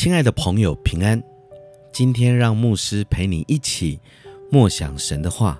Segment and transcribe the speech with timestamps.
[0.00, 1.20] 亲爱的朋友，平安。
[1.92, 4.00] 今天让牧师陪你一起
[4.48, 5.58] 默想神的话。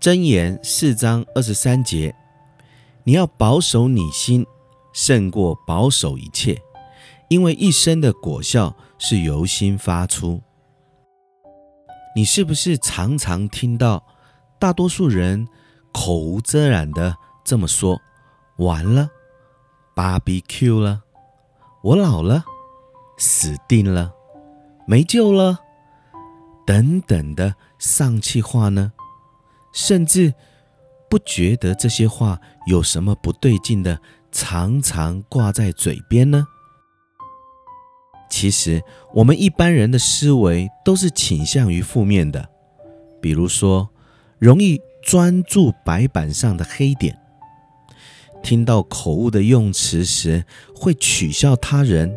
[0.00, 2.12] 箴言四章二十三节：
[3.04, 4.44] 你要保守你心，
[4.92, 6.60] 胜过保守一切，
[7.28, 10.42] 因为一生的果效是由心发出。
[12.16, 14.04] 你是不是常常听到
[14.58, 15.46] 大多数人
[15.92, 17.14] 口无遮拦的
[17.44, 18.02] 这么说？
[18.56, 19.10] 完了
[19.94, 21.02] ，BBQ 了，
[21.82, 22.44] 我老了，
[23.18, 24.12] 死定了，
[24.86, 25.58] 没救了，
[26.66, 28.92] 等等的丧气话呢？
[29.72, 30.32] 甚至
[31.10, 34.00] 不觉得这些话有什么不对劲的，
[34.32, 36.46] 常常挂在嘴边呢？
[38.30, 38.82] 其实，
[39.14, 42.48] 我们一般人的思维都是倾向于负面的，
[43.20, 43.88] 比如说，
[44.38, 47.18] 容易专注白板上的黑点。
[48.46, 52.08] 听到口误的用词时，会取笑他人；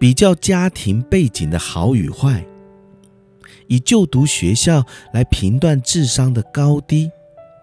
[0.00, 2.42] 比较家庭背景的好与坏；
[3.68, 7.08] 以就读学校来评断智商的高低，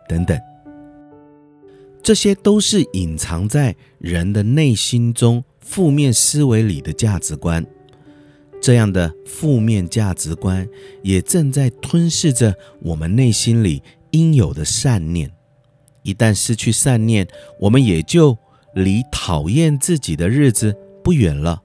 [0.08, 0.40] 等等。
[2.02, 7.66] 这些都是隐藏在人的内心中负面思维里的价值观。
[8.62, 10.66] 这样的负面价值观
[11.02, 15.30] 也正在吞噬着我们内心里应有的善念。
[16.04, 17.28] 一旦失去善念，
[17.60, 18.38] 我们也就
[18.76, 21.62] 离讨厌自己的日子不远了。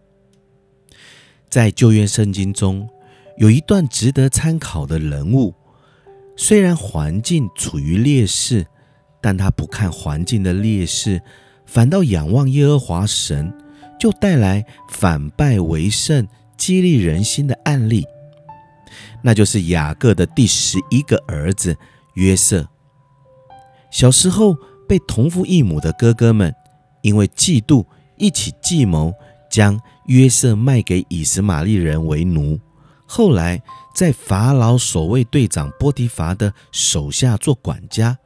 [1.51, 2.89] 在旧约圣经中，
[3.37, 5.55] 有一段值得参考的人物，
[6.37, 8.67] 虽然环境处于劣势，
[9.21, 11.21] 但他不看环境的劣势，
[11.67, 13.53] 反倒仰望耶和华神，
[13.99, 18.05] 就带来反败为胜、激励人心的案例。
[19.23, 21.77] 那就是雅各的第十一个儿子
[22.15, 22.69] 约瑟。
[23.91, 24.57] 小时候
[24.89, 26.55] 被同父异母的哥哥们
[27.03, 27.85] 因为嫉妒，
[28.17, 29.13] 一起计谋
[29.51, 32.59] 将约瑟卖给以实玛利人为奴。
[33.07, 33.63] 后来
[33.95, 38.19] 在法老守卫队长波提乏的手下做管家。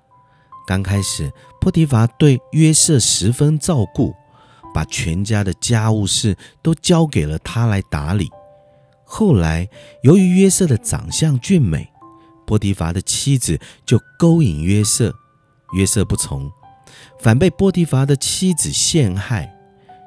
[0.66, 4.14] 刚开始，波提乏对约瑟十分照顾，
[4.74, 8.30] 把全家的家务事都交给了他来打理。
[9.04, 9.68] 后来，
[10.02, 11.88] 由于约瑟的长相俊美，
[12.46, 15.14] 波提乏的妻子就勾引约瑟。
[15.72, 16.50] 约瑟不从，
[17.18, 19.54] 反被波提乏的妻子陷害，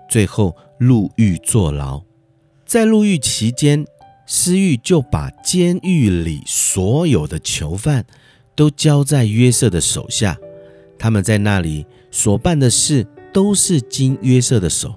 [0.10, 2.02] 最后入狱坐牢。
[2.66, 3.86] 在入狱期间，
[4.26, 8.06] 司狱就把监狱里所有的囚犯
[8.56, 10.38] 都交在约瑟的手下，
[10.98, 14.96] 他们在那里所办的事都是经约瑟的手。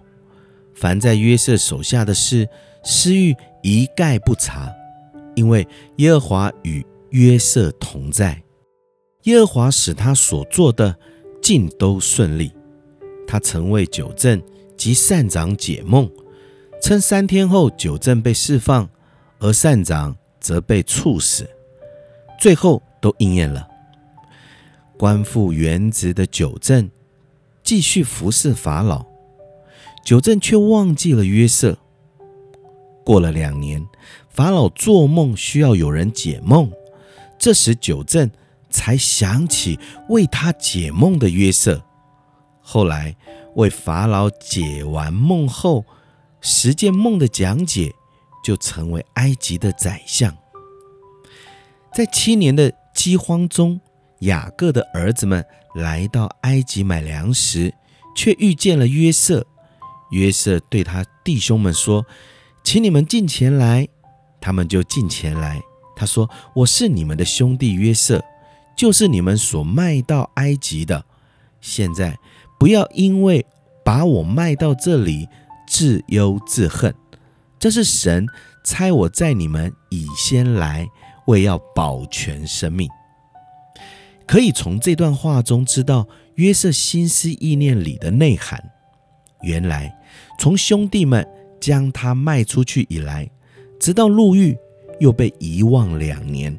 [0.74, 2.48] 凡在约瑟手下的事，
[2.84, 4.72] 司狱一概不查，
[5.34, 8.40] 因为耶和华与约瑟同在。
[9.28, 10.96] 耶和华使他所做的
[11.42, 12.50] 尽都顺利。
[13.26, 14.42] 他曾为九正
[14.74, 16.10] 及善长解梦，
[16.82, 18.88] 称三天后九正被释放，
[19.38, 21.46] 而善长则被处死。
[22.40, 23.68] 最后都应验了。
[24.96, 26.90] 官复原职的九正
[27.62, 29.04] 继续服侍法老，
[30.02, 31.76] 九正却忘记了约瑟。
[33.04, 33.86] 过了两年，
[34.30, 36.72] 法老做梦需要有人解梦，
[37.38, 38.30] 这时九正。
[38.70, 41.82] 才想起为他解梦的约瑟，
[42.60, 43.16] 后来
[43.54, 45.84] 为法老解完梦后，
[46.40, 47.94] 实践梦的讲解
[48.44, 50.36] 就成为埃及的宰相。
[51.94, 53.80] 在七年的饥荒中，
[54.20, 57.74] 雅各的儿子们来到埃及买粮食，
[58.14, 59.46] 却遇见了约瑟。
[60.10, 62.06] 约瑟对他弟兄们说
[62.64, 63.88] ：“请你们进前来。”
[64.40, 65.60] 他们就进前来。
[65.96, 68.22] 他说：“我是你们的兄弟约瑟。”
[68.78, 71.04] 就是你们所卖到埃及的，
[71.60, 72.16] 现在
[72.60, 73.44] 不要因为
[73.84, 75.28] 把我卖到这里
[75.66, 76.94] 自忧自恨。
[77.58, 78.24] 这是神
[78.64, 80.88] 差我在你们以先来，
[81.26, 82.88] 为要保全生命。
[84.28, 88.62] 可以从这段话中知道约瑟心思意念里的内涵。
[89.42, 89.92] 原来
[90.38, 91.26] 从兄弟们
[91.60, 93.28] 将他卖出去以来，
[93.80, 94.56] 直到入狱，
[95.00, 96.56] 又被遗忘两年。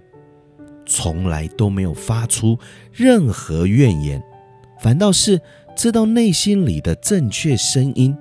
[0.89, 2.57] 从来都没有发出
[2.91, 4.21] 任何怨言，
[4.81, 5.39] 反倒是
[5.75, 8.17] 知道内心里的正确声音，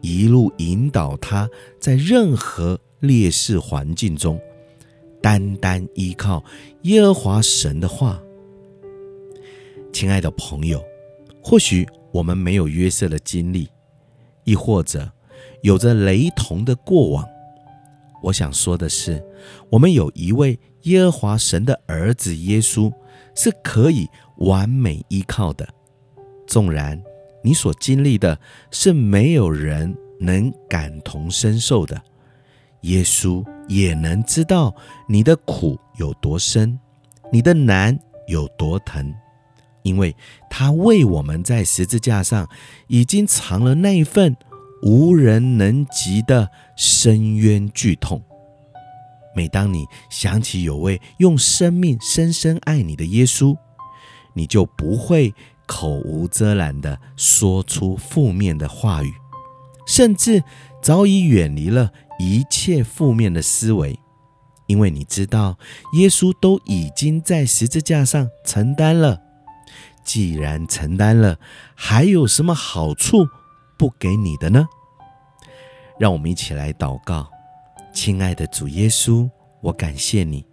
[0.00, 4.38] 一路引导他在任何劣势环境中，
[5.22, 6.44] 单单依靠
[6.82, 8.20] 耶和华神的话。
[9.92, 10.82] 亲爱的朋友，
[11.40, 13.68] 或许我们没有约瑟的经历，
[14.42, 15.08] 亦或者
[15.62, 17.24] 有着雷同的过往。
[18.24, 19.24] 我想说的是，
[19.70, 20.58] 我们有一位。
[20.82, 22.92] 耶和华神的儿子耶稣
[23.34, 24.08] 是可以
[24.38, 25.66] 完美依靠的，
[26.46, 27.00] 纵然
[27.42, 28.38] 你所经历的
[28.70, 32.00] 是没有人能感同身受的。
[32.82, 34.74] 耶稣也能知道
[35.08, 36.78] 你的苦有多深，
[37.30, 37.96] 你的难
[38.26, 39.14] 有多疼，
[39.82, 40.14] 因为
[40.50, 42.48] 他为我们在十字架上
[42.88, 44.36] 已经藏了那一份
[44.82, 48.20] 无人能及的深渊剧痛。
[49.34, 53.56] 每当你想起有位用生命深深爱你的耶稣，
[54.34, 55.34] 你就不会
[55.66, 59.12] 口无遮拦地说出负面的话语，
[59.86, 60.42] 甚至
[60.82, 63.98] 早已远离了一切负面的思维，
[64.66, 65.58] 因为你知道
[65.94, 69.20] 耶稣都已经在十字架上承担了。
[70.04, 71.38] 既然承担了，
[71.74, 73.24] 还有什么好处
[73.78, 74.66] 不给你的呢？
[75.98, 77.30] 让我们一起来祷告，
[77.92, 79.28] 亲爱的主耶稣，
[79.60, 80.44] 我感谢你。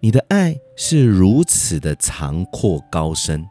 [0.00, 3.44] 你的爱是如此的长阔高深，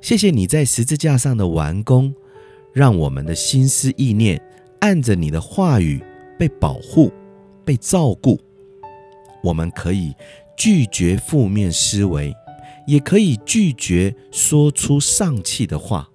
[0.00, 2.14] 谢谢你在十字架上的完工，
[2.72, 4.40] 让我们的心思意念
[4.80, 6.02] 按着你的话语
[6.38, 7.12] 被保护、
[7.64, 8.40] 被照顾。
[9.44, 10.14] 我们可以
[10.56, 12.34] 拒绝负面思维，
[12.86, 16.08] 也可以拒绝说出丧气的话，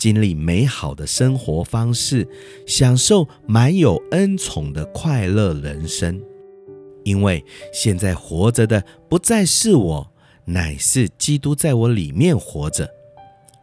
[0.00, 2.26] 经历美好的生活方式，
[2.66, 6.18] 享受满有恩宠的快乐人生。
[7.04, 10.12] 因为现在活着的不再是我，
[10.46, 12.88] 乃是基督在我里面活着。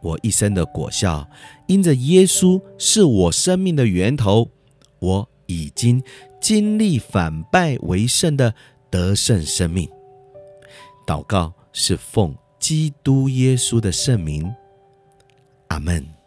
[0.00, 1.28] 我一生的果效，
[1.66, 4.48] 因着耶稣是我生命的源头，
[5.00, 6.00] 我已经
[6.40, 8.54] 经历反败为胜的
[8.88, 9.88] 得胜生命。
[11.04, 14.48] 祷告是奉基督耶稣的圣名，
[15.66, 16.17] 阿门。